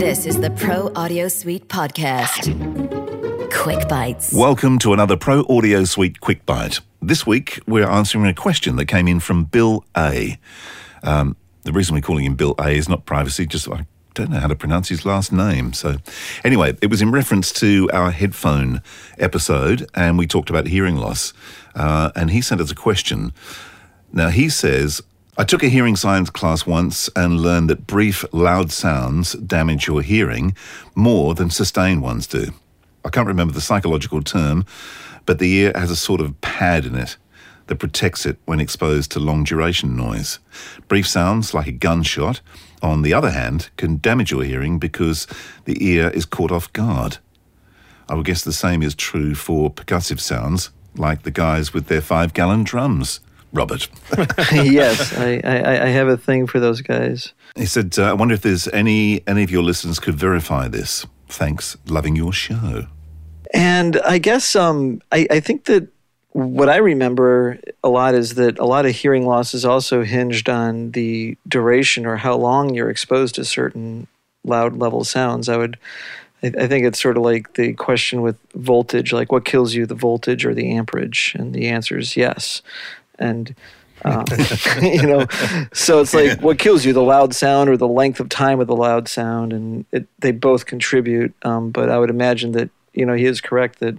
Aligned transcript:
This 0.00 0.24
is 0.24 0.40
the 0.40 0.48
Pro 0.48 0.90
Audio 0.96 1.28
Suite 1.28 1.68
podcast. 1.68 2.48
Quick 3.52 3.86
Bites. 3.86 4.32
Welcome 4.32 4.78
to 4.78 4.94
another 4.94 5.14
Pro 5.14 5.44
Audio 5.50 5.84
Suite 5.84 6.20
Quick 6.20 6.46
Bite. 6.46 6.80
This 7.02 7.26
week, 7.26 7.60
we're 7.66 7.86
answering 7.86 8.24
a 8.24 8.32
question 8.32 8.76
that 8.76 8.86
came 8.86 9.06
in 9.06 9.20
from 9.20 9.44
Bill 9.44 9.84
A. 9.94 10.38
Um, 11.02 11.36
the 11.64 11.72
reason 11.72 11.94
we're 11.94 12.00
calling 12.00 12.24
him 12.24 12.34
Bill 12.34 12.54
A 12.58 12.70
is 12.70 12.88
not 12.88 13.04
privacy, 13.04 13.44
just 13.44 13.68
I 13.68 13.84
don't 14.14 14.30
know 14.30 14.38
how 14.38 14.46
to 14.46 14.56
pronounce 14.56 14.88
his 14.88 15.04
last 15.04 15.32
name. 15.32 15.74
So, 15.74 15.98
anyway, 16.44 16.78
it 16.80 16.86
was 16.88 17.02
in 17.02 17.10
reference 17.10 17.52
to 17.60 17.90
our 17.92 18.10
headphone 18.10 18.80
episode, 19.18 19.86
and 19.94 20.16
we 20.16 20.26
talked 20.26 20.48
about 20.48 20.66
hearing 20.66 20.96
loss. 20.96 21.34
Uh, 21.74 22.10
and 22.16 22.30
he 22.30 22.40
sent 22.40 22.62
us 22.62 22.70
a 22.70 22.74
question. 22.74 23.34
Now, 24.14 24.30
he 24.30 24.48
says, 24.48 25.02
I 25.40 25.44
took 25.44 25.62
a 25.62 25.70
hearing 25.70 25.96
science 25.96 26.28
class 26.28 26.66
once 26.66 27.08
and 27.16 27.40
learned 27.40 27.70
that 27.70 27.86
brief, 27.86 28.26
loud 28.30 28.70
sounds 28.70 29.32
damage 29.32 29.86
your 29.86 30.02
hearing 30.02 30.54
more 30.94 31.34
than 31.34 31.48
sustained 31.48 32.02
ones 32.02 32.26
do. 32.26 32.52
I 33.06 33.08
can't 33.08 33.26
remember 33.26 33.54
the 33.54 33.62
psychological 33.62 34.20
term, 34.20 34.66
but 35.24 35.38
the 35.38 35.50
ear 35.50 35.72
has 35.74 35.90
a 35.90 35.96
sort 35.96 36.20
of 36.20 36.38
pad 36.42 36.84
in 36.84 36.94
it 36.94 37.16
that 37.68 37.76
protects 37.76 38.26
it 38.26 38.36
when 38.44 38.60
exposed 38.60 39.12
to 39.12 39.18
long 39.18 39.42
duration 39.42 39.96
noise. 39.96 40.40
Brief 40.88 41.08
sounds, 41.08 41.54
like 41.54 41.68
a 41.68 41.72
gunshot, 41.72 42.42
on 42.82 43.00
the 43.00 43.14
other 43.14 43.30
hand, 43.30 43.70
can 43.78 43.96
damage 43.96 44.30
your 44.30 44.44
hearing 44.44 44.78
because 44.78 45.26
the 45.64 45.82
ear 45.82 46.10
is 46.10 46.26
caught 46.26 46.52
off 46.52 46.70
guard. 46.74 47.16
I 48.10 48.14
would 48.14 48.26
guess 48.26 48.44
the 48.44 48.52
same 48.52 48.82
is 48.82 48.94
true 48.94 49.34
for 49.34 49.70
percussive 49.70 50.20
sounds, 50.20 50.68
like 50.96 51.22
the 51.22 51.30
guys 51.30 51.72
with 51.72 51.86
their 51.86 52.02
five 52.02 52.34
gallon 52.34 52.62
drums. 52.62 53.20
Robert. 53.52 53.88
yes, 54.52 55.16
I, 55.16 55.40
I, 55.44 55.84
I, 55.84 55.86
have 55.88 56.08
a 56.08 56.16
thing 56.16 56.46
for 56.46 56.60
those 56.60 56.82
guys. 56.82 57.32
He 57.56 57.66
said, 57.66 57.98
uh, 57.98 58.04
I 58.04 58.12
wonder 58.12 58.34
if 58.34 58.42
there's 58.42 58.68
any, 58.68 59.26
any 59.26 59.42
of 59.42 59.50
your 59.50 59.62
listeners 59.62 59.98
could 59.98 60.14
verify 60.14 60.68
this. 60.68 61.06
Thanks. 61.28 61.76
Loving 61.86 62.16
your 62.16 62.32
show. 62.32 62.86
And 63.52 64.00
I 64.02 64.18
guess 64.18 64.54
um, 64.54 65.02
I, 65.10 65.26
I 65.30 65.40
think 65.40 65.64
that 65.64 65.88
what 66.32 66.68
I 66.68 66.76
remember 66.76 67.58
a 67.82 67.88
lot 67.88 68.14
is 68.14 68.34
that 68.36 68.58
a 68.58 68.64
lot 68.64 68.86
of 68.86 68.94
hearing 68.94 69.26
loss 69.26 69.52
is 69.52 69.64
also 69.64 70.04
hinged 70.04 70.48
on 70.48 70.92
the 70.92 71.36
duration 71.48 72.06
or 72.06 72.16
how 72.16 72.36
long 72.36 72.72
you're 72.72 72.90
exposed 72.90 73.34
to 73.34 73.44
certain 73.44 74.06
loud 74.44 74.76
level 74.76 75.02
sounds. 75.04 75.48
I 75.48 75.56
would, 75.56 75.76
I, 76.42 76.52
I 76.58 76.66
think 76.68 76.86
it's 76.86 77.02
sort 77.02 77.16
of 77.16 77.24
like 77.24 77.54
the 77.54 77.72
question 77.72 78.22
with 78.22 78.36
voltage, 78.54 79.12
like 79.12 79.32
what 79.32 79.44
kills 79.44 79.74
you, 79.74 79.86
the 79.86 79.94
voltage 79.96 80.44
or 80.44 80.54
the 80.54 80.70
amperage? 80.70 81.34
And 81.36 81.52
the 81.52 81.68
answer 81.68 81.98
is 81.98 82.16
yes. 82.16 82.62
And 83.20 83.54
um, 84.04 84.24
you 84.82 85.02
know, 85.02 85.26
so 85.74 86.00
it's 86.00 86.14
like 86.14 86.40
what 86.40 86.58
kills 86.58 86.86
you, 86.86 86.92
the 86.94 87.02
loud 87.02 87.34
sound 87.34 87.68
or 87.68 87.76
the 87.76 87.86
length 87.86 88.18
of 88.18 88.30
time 88.30 88.58
of 88.58 88.66
the 88.66 88.76
loud 88.76 89.08
sound, 89.08 89.52
and 89.52 89.84
it, 89.92 90.06
they 90.18 90.32
both 90.32 90.64
contribute. 90.64 91.34
Um, 91.42 91.70
but 91.70 91.90
I 91.90 91.98
would 91.98 92.10
imagine 92.10 92.52
that 92.52 92.70
you 92.94 93.04
know 93.04 93.12
he 93.12 93.26
is 93.26 93.42
correct 93.42 93.80
that 93.80 93.98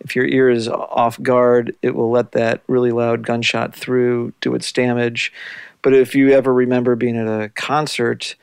if 0.00 0.14
your 0.14 0.24
ear 0.24 0.48
is 0.48 0.68
off 0.68 1.20
guard, 1.20 1.74
it 1.82 1.94
will 1.94 2.10
let 2.10 2.32
that 2.32 2.62
really 2.68 2.90
loud 2.92 3.26
gunshot 3.26 3.74
through, 3.74 4.32
do 4.40 4.54
its 4.54 4.70
damage. 4.72 5.32
But 5.82 5.94
if 5.94 6.14
you 6.14 6.30
ever 6.30 6.52
remember 6.52 6.94
being 6.96 7.16
at 7.16 7.26
a 7.26 7.48
concert 7.50 8.36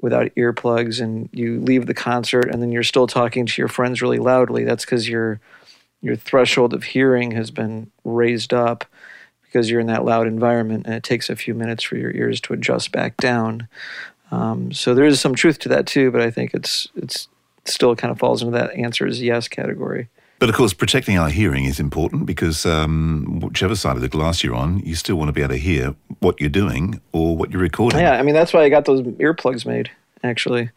without 0.00 0.34
earplugs 0.36 1.00
and 1.00 1.28
you 1.32 1.60
leave 1.60 1.86
the 1.86 1.94
concert 1.94 2.50
and 2.50 2.62
then 2.62 2.72
you're 2.72 2.82
still 2.82 3.06
talking 3.06 3.46
to 3.46 3.60
your 3.60 3.68
friends 3.68 4.02
really 4.02 4.18
loudly, 4.18 4.64
that's 4.64 4.84
because 4.84 5.08
your 5.08 5.40
your 6.02 6.16
threshold 6.16 6.74
of 6.74 6.84
hearing 6.84 7.32
has 7.32 7.50
been 7.50 7.90
raised 8.04 8.52
up 8.52 8.84
because 9.56 9.70
you're 9.70 9.80
in 9.80 9.86
that 9.86 10.04
loud 10.04 10.26
environment 10.26 10.84
and 10.84 10.94
it 10.94 11.02
takes 11.02 11.30
a 11.30 11.34
few 11.34 11.54
minutes 11.54 11.82
for 11.82 11.96
your 11.96 12.10
ears 12.10 12.42
to 12.42 12.52
adjust 12.52 12.92
back 12.92 13.16
down. 13.16 13.66
Um, 14.30 14.70
so 14.70 14.94
there 14.94 15.06
is 15.06 15.18
some 15.18 15.34
truth 15.34 15.58
to 15.60 15.70
that 15.70 15.86
too, 15.86 16.10
but 16.10 16.20
I 16.20 16.30
think 16.30 16.52
it's 16.52 16.86
it's 16.94 17.28
still 17.64 17.96
kind 17.96 18.12
of 18.12 18.18
falls 18.18 18.42
into 18.42 18.52
that 18.52 18.74
answer 18.74 19.06
is 19.06 19.22
yes 19.22 19.48
category. 19.48 20.10
But 20.40 20.50
of 20.50 20.54
course, 20.54 20.74
protecting 20.74 21.16
our 21.16 21.30
hearing 21.30 21.64
is 21.64 21.80
important 21.80 22.26
because 22.26 22.66
um, 22.66 23.40
whichever 23.40 23.74
side 23.74 23.96
of 23.96 24.02
the 24.02 24.10
glass 24.10 24.44
you're 24.44 24.54
on, 24.54 24.80
you 24.80 24.94
still 24.94 25.16
want 25.16 25.30
to 25.30 25.32
be 25.32 25.40
able 25.40 25.54
to 25.54 25.58
hear 25.58 25.94
what 26.20 26.38
you're 26.38 26.50
doing 26.50 27.00
or 27.12 27.34
what 27.34 27.50
you're 27.50 27.62
recording. 27.62 28.00
Yeah, 28.00 28.18
I 28.18 28.22
mean 28.22 28.34
that's 28.34 28.52
why 28.52 28.62
I 28.62 28.68
got 28.68 28.84
those 28.84 29.00
earplugs 29.00 29.64
made. 29.64 29.90
Actually, 30.22 30.68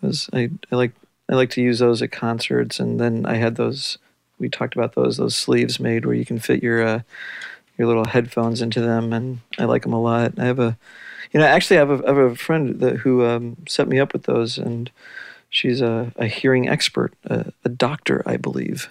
because 0.00 0.30
I, 0.32 0.48
I 0.72 0.76
like 0.76 0.92
I 1.28 1.34
like 1.34 1.50
to 1.50 1.60
use 1.60 1.80
those 1.80 2.00
at 2.00 2.12
concerts, 2.12 2.80
and 2.80 2.98
then 2.98 3.26
I 3.26 3.34
had 3.34 3.56
those. 3.56 3.98
We 4.38 4.48
talked 4.48 4.74
about 4.74 4.94
those 4.94 5.18
those 5.18 5.36
sleeves 5.36 5.78
made 5.78 6.06
where 6.06 6.14
you 6.14 6.24
can 6.24 6.38
fit 6.38 6.62
your 6.62 6.82
uh, 6.82 7.00
your 7.78 7.88
little 7.88 8.06
headphones 8.06 8.62
into 8.62 8.80
them, 8.80 9.12
and 9.12 9.40
I 9.58 9.64
like 9.64 9.82
them 9.82 9.92
a 9.92 10.00
lot. 10.00 10.34
I 10.38 10.44
have 10.44 10.58
a, 10.58 10.76
you 11.32 11.40
know, 11.40 11.46
actually 11.46 11.76
I 11.76 11.80
have 11.80 11.90
a, 11.90 12.04
I 12.04 12.08
have 12.08 12.16
a 12.16 12.34
friend 12.34 12.80
that, 12.80 12.96
who 12.98 13.24
um, 13.24 13.56
set 13.68 13.88
me 13.88 13.98
up 13.98 14.12
with 14.12 14.24
those, 14.24 14.58
and 14.58 14.90
she's 15.50 15.80
a, 15.80 16.12
a 16.16 16.26
hearing 16.26 16.68
expert, 16.68 17.12
a, 17.24 17.52
a, 17.64 17.68
doctor, 17.68 18.22
I 18.26 18.36
believe. 18.36 18.88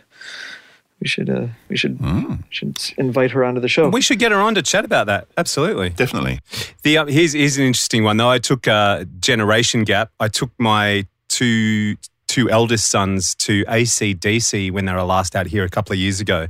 We 1.02 1.08
should 1.08 1.30
uh, 1.30 1.48
we 1.68 1.76
should 1.76 1.98
mm. 1.98 2.44
should 2.50 2.78
invite 2.98 3.32
her 3.32 3.44
onto 3.44 3.60
the 3.60 3.68
show. 3.68 3.90
We 3.90 4.02
should 4.02 4.18
get 4.18 4.32
her 4.32 4.40
on 4.40 4.56
to 4.56 4.62
chat 4.62 4.86
about 4.86 5.08
that. 5.08 5.28
Absolutely, 5.38 5.90
definitely. 5.90 6.40
The 6.84 7.00
uh, 7.00 7.06
here's 7.06 7.34
here's 7.34 7.58
an 7.58 7.66
interesting 7.66 8.04
one 8.04 8.18
though. 8.18 8.30
I 8.30 8.40
took 8.40 8.66
a 8.66 9.06
generation 9.20 9.84
gap. 9.84 10.12
I 10.20 10.30
took 10.30 10.52
my 10.58 11.06
two 11.28 11.98
two 12.28 12.50
eldest 12.50 12.90
sons 12.90 13.36
to 13.36 13.64
ACDC 13.66 14.72
when 14.72 14.86
they 14.86 14.94
were 14.94 15.04
last 15.04 15.36
out 15.36 15.48
here 15.48 15.64
a 15.64 15.70
couple 15.70 15.94
of 15.94 16.00
years 16.00 16.20
ago, 16.20 16.48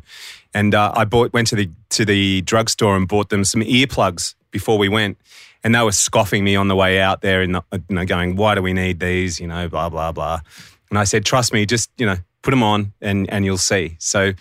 and 0.56 0.74
uh, 0.74 0.92
I 0.96 1.04
bought 1.04 1.34
went 1.34 1.48
to 1.50 1.56
the 1.56 1.70
to 1.90 2.06
the 2.06 2.42
drugstore 2.42 2.96
and 2.96 3.08
bought 3.08 3.30
them 3.30 3.44
some 3.44 3.62
earplugs 3.62 4.34
before 4.52 4.78
we 4.80 4.90
went. 4.90 5.18
And 5.64 5.76
they 5.76 5.82
were 5.82 5.92
scoffing 5.92 6.44
me 6.44 6.56
on 6.56 6.68
the 6.70 6.76
way 6.76 7.00
out 7.00 7.22
there 7.22 7.42
and 7.42 7.60
you 7.72 7.96
know 7.96 8.06
going 8.06 8.38
why 8.38 8.56
do 8.56 8.62
we 8.62 8.72
need 8.72 9.00
these? 9.00 9.40
You 9.40 9.48
know 9.48 9.68
blah 9.68 9.90
blah 9.90 10.12
blah. 10.12 10.40
And 10.90 10.98
i 10.98 11.04
said 11.04 11.26
trust 11.26 11.54
me 11.54 11.66
just 11.66 11.92
you 11.98 12.06
know 12.06 12.16
put 12.42 12.52
them 12.52 12.64
on 12.64 12.94
and 13.02 13.30
and 13.30 13.44
you'll 13.44 13.58
see. 13.58 13.98
So 14.00 14.30
a 14.30 14.36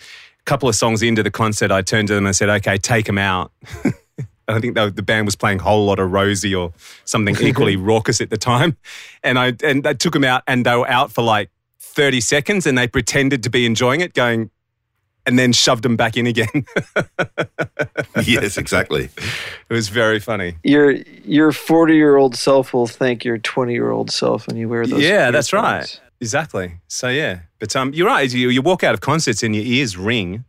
couple 0.45 0.69
of 0.69 0.75
songs 0.75 1.03
into 1.03 1.21
the 1.21 1.31
concert 1.31 1.71
i 1.71 1.81
turned 1.81 2.07
to 2.07 2.15
them 2.15 2.25
and 2.25 2.35
said 2.35 2.49
okay 2.49 2.77
take 2.77 3.05
them 3.05 3.17
out. 3.17 3.51
I 4.47 4.59
think 4.59 4.75
the 4.75 5.01
band 5.01 5.25
was 5.25 5.35
playing 5.35 5.59
a 5.59 5.63
Whole 5.63 5.87
Lotta 5.87 6.05
Rosie 6.05 6.53
or 6.53 6.71
something 7.03 7.35
equally 7.41 7.75
raucous 7.75 8.21
at 8.21 8.29
the 8.29 8.37
time, 8.37 8.77
and 9.23 9.39
I 9.39 9.53
and 9.63 9.85
I 9.87 9.93
took 9.93 10.13
them 10.13 10.23
out, 10.23 10.43
and 10.45 10.63
they 10.65 10.75
were 10.75 10.87
out 10.87 11.11
for 11.11 11.23
like 11.23 11.49
thirty 11.79 12.21
seconds, 12.21 12.67
and 12.67 12.77
they 12.77 12.87
pretended 12.87 13.41
to 13.41 13.49
be 13.49 13.65
enjoying 13.65 14.01
it, 14.01 14.13
going, 14.13 14.51
and 15.25 15.37
then 15.39 15.53
shoved 15.53 15.83
them 15.83 15.95
back 15.95 16.17
in 16.17 16.27
again. 16.27 16.65
yes, 18.23 18.57
exactly. 18.57 19.09
It 19.69 19.73
was 19.73 19.89
very 19.89 20.19
funny. 20.19 20.57
Your 20.63 20.91
your 20.91 21.51
forty 21.51 21.95
year 21.95 22.15
old 22.17 22.35
self 22.35 22.73
will 22.73 22.87
thank 22.87 23.25
your 23.25 23.37
twenty 23.37 23.73
year 23.73 23.91
old 23.91 24.11
self 24.11 24.47
when 24.47 24.57
you 24.57 24.69
wear 24.69 24.85
those. 24.85 25.01
Yeah, 25.01 25.31
that's 25.31 25.53
right. 25.53 25.99
Exactly. 26.21 26.79
So 26.87 27.09
yeah, 27.09 27.39
but 27.59 27.75
um, 27.75 27.93
you're 27.93 28.07
right. 28.07 28.31
You, 28.31 28.49
you 28.49 28.61
walk 28.61 28.83
out 28.83 28.93
of 28.93 29.01
concerts 29.01 29.43
and 29.43 29.55
your 29.55 29.65
ears 29.65 29.97
ring, 29.97 30.45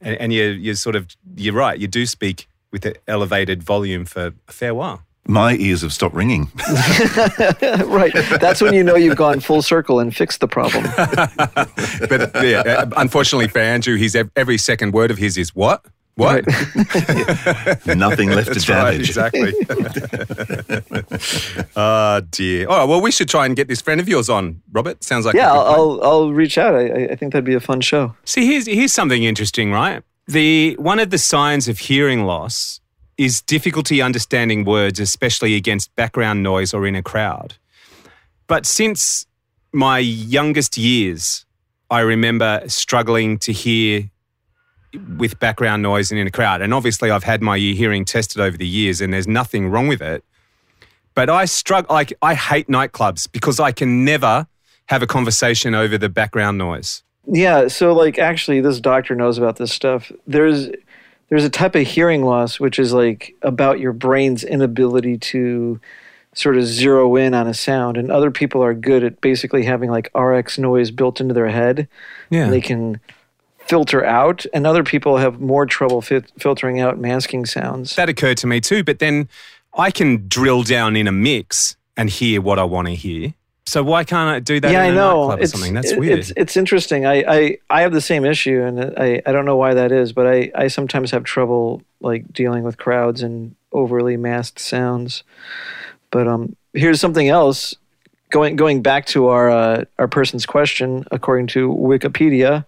and, 0.00 0.16
and 0.16 0.32
you 0.32 0.44
you 0.44 0.74
sort 0.74 0.96
of 0.96 1.08
you're 1.36 1.54
right. 1.54 1.78
You 1.78 1.88
do 1.88 2.06
speak 2.06 2.48
with 2.70 2.84
an 2.84 2.94
elevated 3.06 3.62
volume 3.62 4.04
for 4.04 4.32
a 4.46 4.52
fair 4.52 4.74
while 4.74 5.02
my 5.28 5.54
ears 5.56 5.82
have 5.82 5.92
stopped 5.92 6.14
ringing. 6.14 6.50
right. 7.84 8.12
That's 8.40 8.60
when 8.60 8.74
you 8.74 8.82
know 8.82 8.96
you've 8.96 9.16
gone 9.16 9.40
full 9.40 9.62
circle 9.62 10.00
and 10.00 10.16
fixed 10.16 10.40
the 10.40 10.48
problem. 10.48 10.84
but 12.08 12.44
yeah, 12.44 12.60
uh, 12.60 12.90
unfortunately 12.96 13.48
for 13.48 13.58
Andrew, 13.58 13.96
he's 13.96 14.16
every 14.34 14.58
second 14.58 14.94
word 14.94 15.10
of 15.10 15.18
his 15.18 15.36
is 15.36 15.54
what? 15.54 15.84
What? 16.14 16.44
Right. 16.46 17.96
Nothing 17.96 18.30
left 18.30 18.48
That's 18.48 18.64
to 18.64 18.72
damage. 18.72 19.16
Right, 19.16 19.34
exactly. 19.38 19.52
oh 21.76 22.20
dear. 22.32 22.66
Oh 22.68 22.86
well, 22.88 23.00
we 23.00 23.12
should 23.12 23.28
try 23.28 23.46
and 23.46 23.54
get 23.54 23.68
this 23.68 23.80
friend 23.80 24.00
of 24.00 24.08
yours 24.08 24.28
on, 24.28 24.60
Robert. 24.72 25.04
Sounds 25.04 25.26
like 25.26 25.36
yeah. 25.36 25.52
I'll, 25.52 25.60
I'll, 25.60 26.00
I'll 26.02 26.32
reach 26.32 26.58
out. 26.58 26.74
I, 26.74 27.10
I 27.10 27.14
think 27.14 27.34
that'd 27.34 27.44
be 27.44 27.54
a 27.54 27.60
fun 27.60 27.80
show. 27.82 28.16
See, 28.24 28.46
here's 28.46 28.66
here's 28.66 28.92
something 28.92 29.22
interesting, 29.22 29.70
right? 29.70 30.02
The 30.26 30.74
one 30.80 30.98
of 30.98 31.10
the 31.10 31.18
signs 31.18 31.68
of 31.68 31.78
hearing 31.78 32.24
loss 32.24 32.80
is 33.18 33.42
difficulty 33.42 34.00
understanding 34.00 34.64
words, 34.64 35.00
especially 35.00 35.56
against 35.56 35.94
background 35.96 36.42
noise 36.42 36.72
or 36.72 36.86
in 36.86 36.94
a 36.94 37.02
crowd. 37.02 37.56
But 38.46 38.64
since 38.64 39.26
my 39.72 39.98
youngest 39.98 40.78
years, 40.78 41.44
I 41.90 42.00
remember 42.00 42.62
struggling 42.68 43.38
to 43.40 43.52
hear 43.52 44.08
with 45.18 45.38
background 45.38 45.82
noise 45.82 46.10
and 46.10 46.18
in 46.18 46.26
a 46.26 46.30
crowd. 46.30 46.62
And 46.62 46.72
obviously, 46.72 47.10
I've 47.10 47.24
had 47.24 47.42
my 47.42 47.58
hearing 47.58 48.04
tested 48.04 48.40
over 48.40 48.56
the 48.56 48.66
years, 48.66 49.00
and 49.00 49.12
there's 49.12 49.28
nothing 49.28 49.68
wrong 49.68 49.88
with 49.88 50.00
it. 50.00 50.24
But 51.14 51.28
I 51.28 51.44
struggle, 51.44 51.94
like, 51.94 52.12
I 52.22 52.34
hate 52.34 52.68
nightclubs 52.68 53.30
because 53.30 53.58
I 53.58 53.72
can 53.72 54.04
never 54.04 54.46
have 54.86 55.02
a 55.02 55.06
conversation 55.06 55.74
over 55.74 55.98
the 55.98 56.08
background 56.08 56.56
noise. 56.56 57.02
Yeah. 57.26 57.68
So, 57.68 57.92
like, 57.92 58.18
actually, 58.18 58.60
this 58.60 58.80
doctor 58.80 59.14
knows 59.14 59.36
about 59.36 59.56
this 59.56 59.72
stuff. 59.72 60.10
There's, 60.26 60.68
there's 61.28 61.44
a 61.44 61.50
type 61.50 61.74
of 61.74 61.86
hearing 61.86 62.24
loss 62.24 62.58
which 62.58 62.78
is 62.78 62.92
like 62.92 63.34
about 63.42 63.80
your 63.80 63.92
brain's 63.92 64.44
inability 64.44 65.18
to 65.18 65.80
sort 66.34 66.56
of 66.56 66.64
zero 66.64 67.16
in 67.16 67.34
on 67.34 67.46
a 67.46 67.54
sound. 67.54 67.96
And 67.96 68.10
other 68.10 68.30
people 68.30 68.62
are 68.62 68.74
good 68.74 69.02
at 69.02 69.20
basically 69.20 69.64
having 69.64 69.90
like 69.90 70.10
rx 70.14 70.58
noise 70.58 70.90
built 70.90 71.20
into 71.20 71.34
their 71.34 71.48
head. 71.48 71.88
Yeah. 72.30 72.44
and 72.44 72.52
they 72.52 72.60
can 72.60 73.00
filter 73.58 74.04
out 74.04 74.46
and 74.54 74.66
other 74.66 74.82
people 74.82 75.18
have 75.18 75.40
more 75.40 75.66
trouble 75.66 76.00
fit- 76.00 76.32
filtering 76.38 76.80
out 76.80 76.98
masking 76.98 77.44
sounds. 77.44 77.96
That 77.96 78.08
occurred 78.08 78.38
to 78.38 78.46
me 78.46 78.60
too 78.60 78.82
but 78.82 78.98
then 78.98 79.28
i 79.76 79.90
can 79.90 80.26
drill 80.28 80.62
down 80.62 80.96
in 80.96 81.06
a 81.06 81.12
mix 81.12 81.76
and 81.96 82.08
hear 82.08 82.40
what 82.40 82.58
i 82.58 82.64
want 82.64 82.88
to 82.88 82.94
hear 82.94 83.34
So 83.68 83.82
why 83.82 84.02
can't 84.02 84.30
I 84.30 84.40
do 84.40 84.60
that 84.60 84.72
yeah, 84.72 84.84
in 84.84 84.92
I 84.92 84.96
know. 84.96 85.32
It's, 85.32 85.52
something? 85.52 85.74
That's 85.74 85.92
it- 85.92 86.00
weird. 86.00 86.20
It's, 86.20 86.32
it's 86.38 86.56
interesting. 86.56 87.04
I, 87.04 87.22
I, 87.28 87.58
I 87.68 87.82
have 87.82 87.92
the 87.92 88.00
same 88.00 88.24
issue, 88.24 88.62
and 88.62 88.94
I, 88.96 89.20
I 89.26 89.32
don't 89.32 89.44
know 89.44 89.56
why 89.56 89.74
that 89.74 89.92
is, 89.92 90.14
but 90.14 90.26
I, 90.26 90.50
I 90.54 90.68
sometimes 90.68 91.10
have 91.10 91.22
trouble 91.22 91.82
like 92.00 92.32
dealing 92.32 92.64
with 92.64 92.78
crowds 92.78 93.22
and 93.22 93.54
overly 93.70 94.16
masked 94.16 94.58
sounds. 94.58 95.22
But 96.10 96.26
um, 96.26 96.56
here's 96.72 96.98
something 96.98 97.28
else. 97.28 97.74
Going 98.30 98.56
going 98.56 98.80
back 98.80 99.04
to 99.08 99.28
our 99.28 99.50
uh, 99.50 99.84
our 99.98 100.08
person's 100.08 100.46
question, 100.46 101.04
according 101.10 101.48
to 101.48 101.68
Wikipedia, 101.68 102.64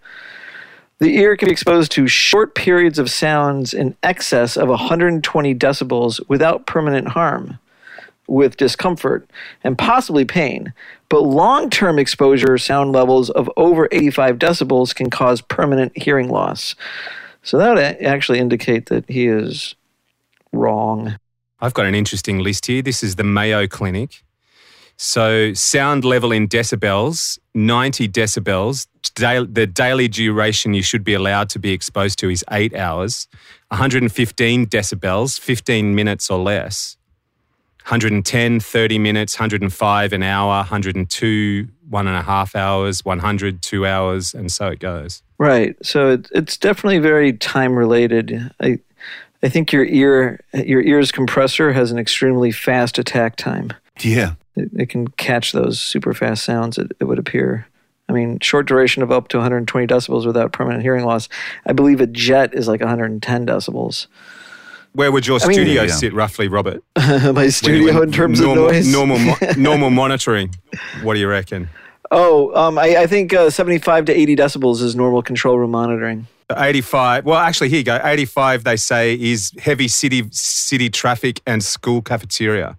the 0.99 1.17
ear 1.17 1.35
can 1.35 1.47
be 1.47 1.51
exposed 1.51 1.91
to 1.93 2.07
short 2.07 2.53
periods 2.53 2.99
of 2.99 3.09
sounds 3.09 3.73
in 3.73 3.95
excess 4.03 4.55
of 4.55 4.69
120 4.69 5.55
decibels 5.55 6.19
without 6.27 6.67
permanent 6.67 7.07
harm 7.09 7.57
with 8.27 8.57
discomfort 8.57 9.29
and 9.63 9.77
possibly 9.77 10.25
pain. 10.25 10.73
But 11.09 11.21
long 11.21 11.69
term 11.69 11.99
exposure 11.99 12.57
sound 12.57 12.91
levels 12.91 13.29
of 13.29 13.49
over 13.57 13.87
85 13.91 14.37
decibels 14.37 14.95
can 14.95 15.09
cause 15.09 15.41
permanent 15.41 15.97
hearing 15.97 16.29
loss. 16.29 16.75
So 17.43 17.57
that 17.57 17.75
would 17.75 18.05
actually 18.05 18.39
indicate 18.39 18.87
that 18.87 19.09
he 19.09 19.27
is 19.27 19.75
wrong. 20.53 21.17
I've 21.59 21.73
got 21.73 21.85
an 21.85 21.95
interesting 21.95 22.39
list 22.39 22.65
here. 22.65 22.81
This 22.81 23.03
is 23.03 23.15
the 23.15 23.23
Mayo 23.23 23.67
Clinic. 23.67 24.23
So, 24.97 25.53
sound 25.53 26.05
level 26.05 26.31
in 26.31 26.47
decibels, 26.47 27.39
90 27.55 28.07
decibels. 28.07 28.85
The 29.15 29.65
daily 29.65 30.07
duration 30.07 30.75
you 30.75 30.83
should 30.83 31.03
be 31.03 31.15
allowed 31.15 31.49
to 31.49 31.59
be 31.59 31.71
exposed 31.71 32.19
to 32.19 32.29
is 32.29 32.45
eight 32.51 32.75
hours. 32.75 33.27
115 33.69 34.67
decibels, 34.67 35.39
15 35.39 35.95
minutes 35.95 36.29
or 36.29 36.37
less. 36.37 36.97
110, 37.83 38.59
30 38.59 38.99
minutes, 38.99 39.39
105 39.39 40.13
an 40.13 40.23
hour, 40.23 40.57
102, 40.57 41.67
one 41.89 42.07
and 42.07 42.15
a 42.15 42.21
half 42.21 42.55
hours, 42.55 43.03
100, 43.03 43.61
two 43.61 43.85
hours, 43.85 44.33
and 44.33 44.51
so 44.51 44.67
it 44.67 44.79
goes. 44.79 45.21
Right. 45.37 45.75
So 45.85 46.11
it, 46.11 46.29
it's 46.33 46.57
definitely 46.57 46.99
very 46.99 47.33
time 47.33 47.75
related. 47.75 48.51
I, 48.61 48.79
I 49.43 49.49
think 49.49 49.71
your 49.71 49.85
ear, 49.85 50.39
your 50.53 50.81
ear's 50.81 51.11
compressor 51.11 51.73
has 51.73 51.91
an 51.91 51.97
extremely 51.97 52.51
fast 52.51 52.97
attack 52.97 53.35
time. 53.35 53.73
Yeah. 53.99 54.35
It, 54.55 54.69
it 54.73 54.89
can 54.89 55.07
catch 55.09 55.51
those 55.51 55.81
super 55.81 56.13
fast 56.13 56.43
sounds. 56.43 56.77
It, 56.77 56.91
it 56.99 57.05
would 57.05 57.19
appear. 57.19 57.67
I 58.07 58.13
mean, 58.13 58.39
short 58.39 58.67
duration 58.67 59.03
of 59.03 59.11
up 59.11 59.29
to 59.29 59.37
120 59.37 59.87
decibels 59.87 60.25
without 60.25 60.51
permanent 60.51 60.83
hearing 60.83 61.05
loss. 61.05 61.29
I 61.65 61.73
believe 61.73 62.01
a 62.01 62.07
jet 62.07 62.53
is 62.53 62.67
like 62.67 62.81
110 62.81 63.45
decibels. 63.45 64.07
Where 64.93 65.11
would 65.11 65.25
your 65.25 65.39
mean- 65.39 65.53
studio 65.53 65.83
Yeah. 65.83 65.87
sit 65.93 66.13
roughly, 66.13 66.47
Robert? 66.47 66.83
My 66.97 67.47
studio 67.49 67.93
When- 67.99 68.03
in 68.03 68.11
terms 68.11 68.41
normal, 68.41 68.67
of 68.67 68.73
noise. 68.73 68.91
Normal, 68.91 69.19
mo- 69.19 69.35
normal 69.57 69.89
monitoring. 69.89 70.53
What 71.03 71.13
do 71.15 71.19
you 71.19 71.27
reckon? 71.27 71.69
Oh, 72.13 72.53
um, 72.55 72.77
I, 72.77 72.97
I 72.97 73.07
think 73.07 73.33
uh, 73.33 73.49
75 73.49 74.05
to 74.05 74.13
80 74.13 74.35
decibels 74.35 74.81
is 74.81 74.95
normal 74.95 75.21
control 75.21 75.57
room 75.57 75.71
monitoring. 75.71 76.27
85. 76.53 77.23
Well, 77.25 77.37
actually, 77.39 77.69
here 77.69 77.77
you 77.77 77.85
go. 77.85 78.01
85, 78.03 78.65
they 78.65 78.75
say, 78.75 79.13
is 79.13 79.53
heavy 79.57 79.87
city 79.87 80.27
city 80.31 80.89
traffic 80.89 81.39
and 81.47 81.63
school 81.63 82.01
cafeteria. 82.01 82.77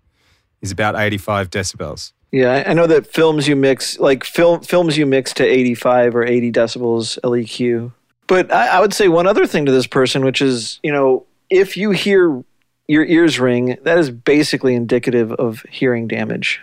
Is 0.61 0.71
about 0.71 0.95
85 0.97 1.49
decibels. 1.51 2.13
Yeah, 2.31 2.51
I, 2.53 2.71
I 2.71 2.73
know 2.75 2.87
that 2.87 3.07
films 3.07 3.49
you 3.49 3.57
mix, 3.57 3.99
like 3.99 4.23
film 4.25 4.61
films 4.61 4.97
you 4.99 5.07
mix 5.07 5.33
to 5.35 5.45
85 5.45 6.15
or 6.15 6.25
80 6.25 6.53
decibels 6.53 7.19
LEQ. 7.25 7.91
But 8.27 8.53
I, 8.53 8.69
I 8.77 8.81
would 8.81 8.93
say 8.93 9.09
one 9.09 9.27
other 9.27 9.47
thing 9.47 9.65
to 9.67 9.73
this 9.73 9.87
person, 9.87 10.25
which 10.25 10.41
is, 10.43 10.79
you 10.83 10.93
know, 10.93 11.27
if 11.53 11.77
you 11.77 11.91
hear 11.91 12.43
your 12.89 13.05
ears 13.05 13.39
ring, 13.39 13.77
that 13.83 13.99
is 13.99 14.11
basically 14.11 14.75
indicative 14.75 15.31
of 15.33 15.61
hearing 15.71 16.09
damage. 16.09 16.61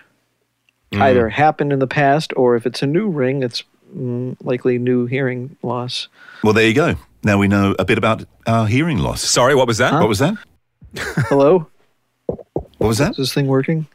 Either 0.92 1.30
happened 1.30 1.72
in 1.72 1.78
the 1.78 1.86
past, 1.88 2.34
or 2.36 2.56
if 2.56 2.66
it's 2.66 2.82
a 2.82 2.88
new 2.88 3.08
ring, 3.08 3.44
it's 3.44 3.64
mm, 3.96 4.36
likely 4.42 4.80
new 4.80 5.06
hearing 5.06 5.56
loss. 5.62 6.08
Well, 6.44 6.54
there 6.54 6.66
you 6.68 6.74
go. 6.74 6.96
Now 7.24 7.38
we 7.38 7.48
know 7.48 7.76
a 7.78 7.86
bit 7.86 8.00
about 8.00 8.26
our 8.48 8.66
hearing 8.66 8.98
loss. 8.98 9.22
Sorry, 9.22 9.54
what 9.54 9.68
was 9.68 9.78
that? 9.78 9.94
What 9.94 10.10
was 10.10 10.18
that? 10.18 10.34
Hello, 11.30 11.68
What 12.26 12.88
was 12.88 12.98
that? 12.98 13.12
is 13.12 13.18
this 13.18 13.34
thing 13.34 13.46
working? 13.46 13.86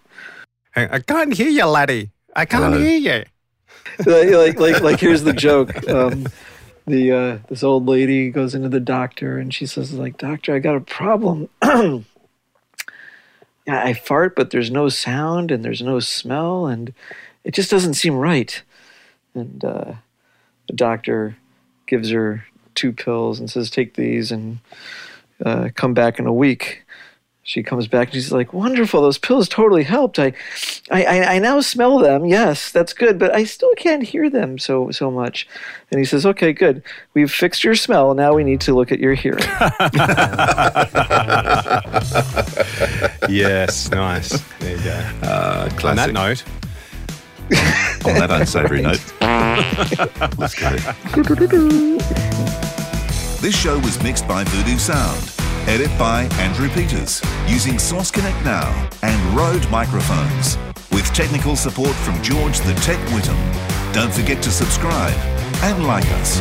I 0.77 1.01
can't 1.01 1.33
hear 1.35 1.49
you, 1.49 1.65
laddie. 1.67 2.11
I 2.37 2.45
can't 2.45 2.65
Hello. 2.65 2.79
hear 2.79 2.97
you. 2.99 3.25
like, 4.07 4.31
like, 4.31 4.59
like, 4.61 4.81
like, 4.83 5.01
here's 5.01 5.25
the 5.25 5.33
joke. 5.33 5.73
Um, 5.89 6.27
the 6.87 7.13
uh, 7.13 7.39
this 7.49 7.63
old 7.63 7.87
lady 7.87 8.31
goes 8.31 8.55
into 8.55 8.69
the 8.69 8.81
doctor 8.81 9.39
and 9.39 9.53
she 9.53 9.67
says, 9.67 9.93
like, 9.93 10.19
doctor, 10.19 10.55
I 10.55 10.59
got 10.59 10.77
a 10.77 10.81
problem. 10.81 11.49
I 13.67 13.95
fart, 13.95 14.37
but 14.37 14.51
there's 14.51 14.71
no 14.71 14.89
sound 14.91 15.51
and 15.51 15.65
there's 15.65 15.81
no 15.81 15.99
smell, 15.99 16.67
and 16.67 16.93
it 17.45 17.55
just 17.55 17.71
doesn't 17.71 17.95
seem 17.95 18.15
right. 18.15 18.63
And 19.35 19.65
uh, 19.65 19.95
the 20.67 20.75
doctor 20.75 21.37
gives 21.87 22.11
her 22.11 22.45
two 22.75 22.93
pills 22.93 23.41
and 23.41 23.51
says, 23.51 23.71
take 23.71 23.95
these 23.95 24.31
and 24.31 24.59
uh, 25.45 25.71
come 25.75 25.95
back 25.95 26.19
in 26.19 26.27
a 26.27 26.33
week. 26.33 26.84
She 27.47 27.63
comes 27.63 27.87
back 27.87 28.09
and 28.09 28.15
she's 28.15 28.33
like, 28.33 28.55
"Wonderful! 28.55 29.03
Those 29.03 29.19
pills 29.19 29.51
totally 29.51 29.83
helped. 29.85 30.19
I, 30.19 30.33
I, 30.91 31.05
I, 31.05 31.35
I 31.35 31.39
now 31.39 31.61
smell 31.61 31.99
them. 31.99 32.25
Yes, 32.25 32.73
that's 32.73 32.95
good, 32.95 33.19
but 33.19 33.35
I 33.35 33.45
still 33.45 33.73
can't 33.77 34.03
hear 34.03 34.31
them 34.31 34.59
so 34.59 34.91
so 34.91 35.11
much." 35.11 35.47
And 35.91 35.99
he 35.99 36.07
says, 36.07 36.25
"Okay, 36.25 36.55
good. 36.55 36.83
We've 37.13 37.31
fixed 37.31 37.63
your 37.63 37.75
smell. 37.75 38.15
Now 38.15 38.33
we 38.33 38.45
need 38.45 38.63
to 38.63 38.75
look 38.75 38.91
at 38.93 38.99
your 38.99 39.13
hearing." 39.15 39.45
Yes, 43.29 43.91
nice. 43.91 44.39
There 44.61 44.77
you 44.77 44.85
go. 44.85 45.11
Uh, 45.23 45.69
On 45.85 45.97
that 45.97 46.13
note, 46.13 46.45
On 48.07 48.15
that 48.15 48.31
unsavoury 48.31 48.83
note. 48.83 49.03
Let's 50.39 50.55
go. 50.55 50.71
This 53.41 53.57
show 53.59 53.79
was 53.81 54.03
mixed 54.03 54.27
by 54.29 54.45
Voodoo 54.45 54.79
Sound. 54.79 55.44
Edit 55.67 55.99
by 55.99 56.25
Andrew 56.35 56.69
Peters. 56.69 57.23
Using 57.47 57.79
Source 57.79 58.11
Connect 58.11 58.37
Now 58.45 58.89
and 59.03 59.37
Rode 59.37 59.67
microphones. 59.71 60.59
With 60.93 61.07
technical 61.15 61.57
support 61.57 61.95
from 61.97 62.23
George 62.23 62.59
the 62.61 62.75
Tech 62.83 62.99
Whittam. 63.09 63.39
Don't 63.95 64.13
forget 64.13 64.43
to 64.43 64.51
subscribe 64.51 65.15
and 65.63 65.87
like 65.87 66.05
us. 66.21 66.39